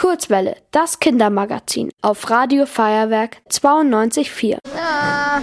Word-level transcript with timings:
Kurzwelle, 0.00 0.56
das 0.70 0.98
Kindermagazin 0.98 1.90
auf 2.00 2.30
Radio 2.30 2.64
Feuerwerk 2.64 3.42
92.4. 3.50 4.56
Ah, 4.74 5.42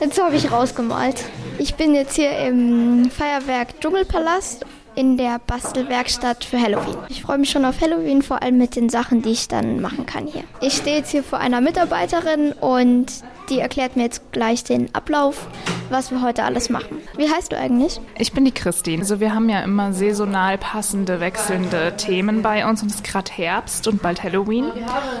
jetzt 0.00 0.22
habe 0.22 0.36
ich 0.36 0.52
rausgemalt. 0.52 1.24
Ich 1.58 1.74
bin 1.74 1.92
jetzt 1.92 2.14
hier 2.14 2.38
im 2.38 3.10
Feuerwerk 3.10 3.80
Dschungelpalast 3.80 4.64
in 4.94 5.16
der 5.16 5.40
Bastelwerkstatt 5.44 6.44
für 6.44 6.60
Halloween. 6.60 6.98
Ich 7.08 7.22
freue 7.22 7.38
mich 7.38 7.50
schon 7.50 7.64
auf 7.64 7.80
Halloween, 7.80 8.22
vor 8.22 8.44
allem 8.44 8.58
mit 8.58 8.76
den 8.76 8.88
Sachen, 8.90 9.22
die 9.22 9.32
ich 9.32 9.48
dann 9.48 9.80
machen 9.80 10.06
kann 10.06 10.28
hier. 10.28 10.44
Ich 10.60 10.74
stehe 10.74 10.98
jetzt 10.98 11.10
hier 11.10 11.24
vor 11.24 11.40
einer 11.40 11.60
Mitarbeiterin 11.60 12.52
und 12.52 13.06
die 13.50 13.58
erklärt 13.58 13.96
mir 13.96 14.04
jetzt 14.04 14.30
gleich 14.30 14.62
den 14.62 14.94
Ablauf, 14.94 15.48
was 15.90 16.10
wir 16.10 16.22
heute 16.22 16.44
alles 16.44 16.70
machen. 16.70 16.98
Wie 17.16 17.30
heißt 17.30 17.52
du 17.52 17.58
eigentlich? 17.58 18.00
Ich 18.18 18.32
bin 18.32 18.44
die 18.44 18.52
Christine. 18.52 19.02
Also 19.02 19.20
wir 19.20 19.34
haben 19.34 19.48
ja 19.48 19.60
immer 19.60 19.92
saisonal 19.92 20.58
passende, 20.58 21.20
wechselnde 21.20 21.94
Themen 21.96 22.42
bei 22.42 22.66
uns 22.66 22.82
und 22.82 22.90
es 22.90 22.96
ist 22.96 23.04
gerade 23.04 23.30
Herbst 23.30 23.88
und 23.88 24.02
bald 24.02 24.22
Halloween. 24.22 24.66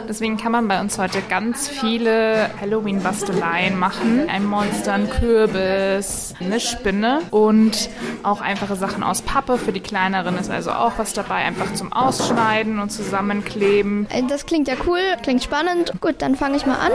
Deswegen 0.08 0.36
kann 0.36 0.52
man 0.52 0.68
bei 0.68 0.80
uns 0.80 0.98
heute 0.98 1.20
ganz 1.28 1.68
viele 1.68 2.50
Halloween-Basteleien 2.60 3.78
machen. 3.78 4.28
Ein 4.28 4.44
Monster, 4.44 4.94
ein 4.94 5.10
Kürbis, 5.10 6.34
eine 6.40 6.60
Spinne 6.60 7.20
und 7.30 7.88
auch 8.22 8.40
einfache 8.40 8.76
Sachen 8.76 9.02
aus 9.02 9.22
Pappe. 9.22 9.58
Für 9.58 9.72
die 9.72 9.80
kleineren 9.80 10.36
ist 10.38 10.50
also 10.50 10.70
auch 10.70 10.92
was 10.98 11.12
dabei, 11.12 11.36
einfach 11.36 11.74
zum 11.74 11.92
Ausschneiden 11.92 12.78
und 12.78 12.90
zusammenkleben. 12.90 14.06
Das 14.28 14.46
klingt 14.46 14.68
ja 14.68 14.74
cool, 14.86 15.00
klingt 15.22 15.42
spannend. 15.42 15.92
Gut, 16.00 16.16
dann 16.18 16.36
fange 16.36 16.56
ich 16.56 16.66
mal 16.66 16.78
an. 16.78 16.92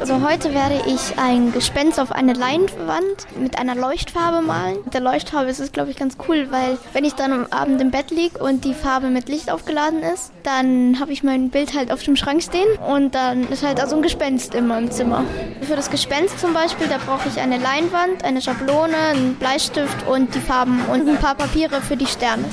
Also 0.00 0.22
heute 0.22 0.54
werde 0.54 0.80
ich 0.86 1.18
ein 1.18 1.52
Gespenst 1.52 1.98
auf 1.98 2.12
eine 2.12 2.32
Leinwand 2.32 3.26
mit 3.36 3.58
einer 3.58 3.74
Leuchtfarbe 3.74 4.46
malen. 4.46 4.78
Mit 4.84 4.94
der 4.94 5.00
Leuchtfarbe 5.00 5.50
ist 5.50 5.58
es, 5.58 5.72
glaube 5.72 5.90
ich, 5.90 5.96
ganz 5.96 6.16
cool, 6.28 6.46
weil 6.50 6.78
wenn 6.92 7.04
ich 7.04 7.14
dann 7.14 7.32
am 7.32 7.46
Abend 7.50 7.80
im 7.80 7.90
Bett 7.90 8.12
liege 8.12 8.38
und 8.38 8.64
die 8.64 8.74
Farbe 8.74 9.08
mit 9.08 9.28
Licht 9.28 9.50
aufgeladen 9.50 10.02
ist, 10.02 10.30
dann 10.44 11.00
habe 11.00 11.12
ich 11.12 11.24
mein 11.24 11.50
Bild 11.50 11.76
halt 11.76 11.90
auf 11.90 12.02
dem 12.04 12.14
Schrank 12.14 12.44
stehen 12.44 12.78
und 12.88 13.16
dann 13.16 13.48
ist 13.48 13.66
halt 13.66 13.80
also 13.80 13.96
ein 13.96 14.02
Gespenst 14.02 14.54
in 14.54 14.68
meinem 14.68 14.90
Zimmer. 14.92 15.24
Für 15.62 15.74
das 15.74 15.90
Gespenst 15.90 16.38
zum 16.38 16.54
Beispiel, 16.54 16.86
da 16.86 16.98
brauche 16.98 17.28
ich 17.28 17.40
eine 17.40 17.58
Leinwand, 17.58 18.24
eine 18.24 18.40
Schablone, 18.40 18.96
einen 18.96 19.34
Bleistift 19.34 20.06
und 20.06 20.32
die 20.32 20.40
Farben 20.40 20.80
und 20.92 21.08
ein 21.08 21.18
paar 21.18 21.34
Papiere 21.34 21.80
für 21.80 21.96
die 21.96 22.06
Sterne. 22.06 22.44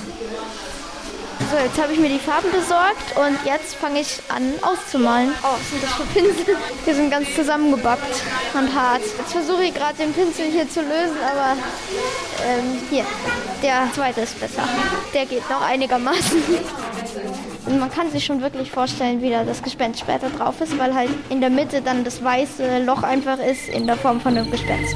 So, 1.51 1.57
jetzt 1.57 1.79
habe 1.81 1.93
ich 1.93 1.99
mir 1.99 2.09
die 2.09 2.19
Farben 2.19 2.51
besorgt 2.51 3.15
und 3.17 3.37
jetzt 3.45 3.75
fange 3.75 3.99
ich 3.99 4.19
an 4.29 4.53
auszumalen. 4.61 5.31
Oh, 5.43 5.57
was 5.57 5.69
sind 5.69 5.83
das 5.83 5.93
für 5.93 6.03
Pinsel? 6.05 6.57
Die 6.85 6.93
sind 6.93 7.11
ganz 7.11 7.35
zusammengebackt 7.35 8.23
und 8.53 8.73
hart. 8.73 9.01
Jetzt 9.17 9.31
versuche 9.31 9.63
ich 9.65 9.73
gerade 9.73 9.95
den 9.95 10.13
Pinsel 10.13 10.45
hier 10.45 10.67
zu 10.67 10.81
lösen, 10.81 11.17
aber 11.23 11.55
ähm, 12.47 12.79
hier, 12.89 13.05
der 13.61 13.87
zweite 13.93 14.21
ist 14.21 14.39
besser. 14.39 14.63
Der 15.13 15.25
geht 15.25 15.47
noch 15.49 15.61
einigermaßen. 15.61 16.41
Und 17.65 17.79
man 17.79 17.89
kann 17.89 18.11
sich 18.11 18.23
schon 18.23 18.41
wirklich 18.41 18.69
vorstellen, 18.69 19.23
wie 19.23 19.31
da 19.31 19.43
das 19.43 19.63
Gespenst 19.63 19.99
später 19.99 20.29
drauf 20.29 20.61
ist, 20.61 20.77
weil 20.77 20.93
halt 20.93 21.09
in 21.29 21.41
der 21.41 21.49
Mitte 21.49 21.81
dann 21.81 22.03
das 22.03 22.23
weiße 22.23 22.83
Loch 22.83 23.01
einfach 23.01 23.39
ist 23.39 23.69
in 23.69 23.87
der 23.87 23.97
Form 23.97 24.21
von 24.21 24.37
einem 24.37 24.51
Gespenst. 24.51 24.95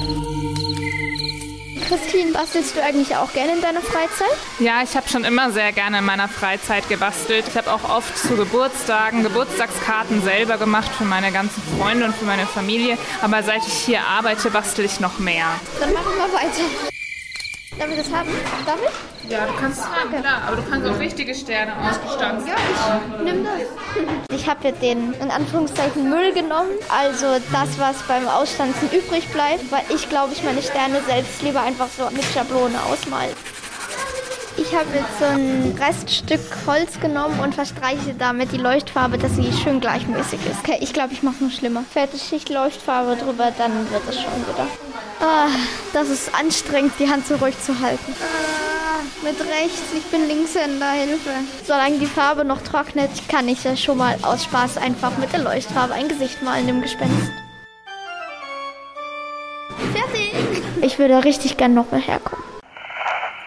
Christine, 1.89 2.31
bastelst 2.31 2.75
du 2.75 2.83
eigentlich 2.83 3.15
auch 3.15 3.33
gerne 3.33 3.53
in 3.53 3.61
deiner 3.61 3.81
Freizeit? 3.81 4.37
Ja, 4.59 4.83
ich 4.83 4.95
habe 4.95 5.09
schon 5.09 5.23
immer 5.23 5.51
sehr 5.51 5.71
gerne 5.71 5.97
in 5.97 6.05
meiner 6.05 6.27
Freizeit 6.27 6.87
gebastelt. 6.87 7.45
Ich 7.47 7.57
habe 7.57 7.73
auch 7.73 7.89
oft 7.89 8.15
zu 8.15 8.35
Geburtstagen 8.35 9.23
Geburtstagskarten 9.23 10.21
selber 10.21 10.57
gemacht 10.57 10.91
für 10.95 11.05
meine 11.05 11.31
ganzen 11.31 11.63
Freunde 11.77 12.05
und 12.05 12.15
für 12.15 12.25
meine 12.25 12.45
Familie. 12.45 12.97
Aber 13.23 13.41
seit 13.41 13.65
ich 13.65 13.73
hier 13.73 14.01
arbeite, 14.01 14.51
bastel 14.51 14.85
ich 14.85 14.99
noch 14.99 15.17
mehr. 15.17 15.47
Dann 15.79 15.91
machen 15.93 16.13
wir 16.15 16.31
weiter. 16.31 16.89
Darf 17.79 17.89
ich 17.89 17.97
das 17.97 18.11
haben? 18.11 18.29
Darf 18.65 18.79
ich? 18.83 19.31
Ja, 19.31 19.45
du 19.45 19.53
kannst 19.53 19.79
es 19.79 19.85
haben, 19.85 20.09
klar. 20.09 20.41
Aber 20.45 20.57
du 20.57 20.63
kannst 20.63 20.85
auch 20.85 20.99
richtige 20.99 21.33
Sterne 21.33 21.71
ausgestanzt. 21.77 22.45
Ja, 22.45 22.55
ich 22.55 23.23
nimm 23.23 23.43
das. 23.45 23.53
Ich 24.35 24.47
habe 24.47 24.67
jetzt 24.69 24.81
den, 24.81 25.13
in 25.13 25.31
Anführungszeichen, 25.31 26.09
Müll 26.09 26.33
genommen. 26.33 26.71
Also 26.87 27.25
das, 27.51 27.77
was 27.77 28.01
beim 28.07 28.27
Ausstanzen 28.27 28.89
übrig 28.91 29.27
bleibt, 29.29 29.71
weil 29.71 29.83
ich, 29.93 30.09
glaube 30.09 30.33
ich, 30.33 30.43
meine 30.43 30.61
Sterne 30.61 31.01
selbst 31.07 31.41
lieber 31.41 31.61
einfach 31.61 31.87
so 31.95 32.09
mit 32.09 32.23
Schablone 32.33 32.75
ausmale. 32.83 33.31
Ich 34.61 34.75
habe 34.75 34.89
jetzt 34.93 35.19
so 35.19 35.25
ein 35.25 35.73
Reststück 35.79 36.41
Holz 36.67 36.99
genommen 36.99 37.39
und 37.39 37.55
verstreiche 37.55 38.13
damit 38.17 38.51
die 38.51 38.57
Leuchtfarbe, 38.57 39.17
dass 39.17 39.37
sie 39.37 39.53
schön 39.53 39.79
gleichmäßig 39.79 40.39
ist. 40.45 40.59
Okay, 40.59 40.77
ich 40.81 40.91
glaube, 40.91 41.13
ich 41.13 41.23
mache 41.23 41.41
noch 41.41 41.51
schlimmer. 41.51 41.85
Fertig 41.89 42.21
Schicht 42.21 42.49
Leuchtfarbe 42.49 43.15
drüber, 43.15 43.53
dann 43.57 43.89
wird 43.89 44.01
es 44.09 44.15
schon 44.15 44.33
wieder. 44.47 44.67
Ah, 45.21 45.47
das 45.93 46.09
ist 46.09 46.35
anstrengend, 46.35 46.91
die 46.99 47.09
Hand 47.09 47.25
so 47.25 47.35
ruhig 47.35 47.55
zu 47.61 47.79
halten. 47.79 48.13
Ah, 48.21 48.99
mit 49.23 49.39
rechts, 49.39 49.93
ich 49.95 50.03
bin 50.11 50.27
Linkshänder, 50.27 50.91
Hilfe. 50.91 51.31
Solange 51.65 51.97
die 51.97 52.05
Farbe 52.05 52.43
noch 52.43 52.61
trocknet, 52.61 53.11
kann 53.29 53.47
ich 53.47 53.63
ja 53.63 53.77
schon 53.77 53.97
mal 53.97 54.17
aus 54.23 54.43
Spaß 54.43 54.77
einfach 54.77 55.17
mit 55.17 55.31
der 55.31 55.39
Leuchtfarbe 55.39 55.93
ein 55.93 56.09
Gesicht 56.09 56.41
malen 56.43 56.67
im 56.67 56.81
Gespenst. 56.81 57.31
Fertig! 59.93 60.33
Ich 60.81 60.99
würde 60.99 61.23
richtig 61.23 61.55
gern 61.55 61.73
noch 61.73 61.89
mal 61.91 62.01
herkommen. 62.01 62.48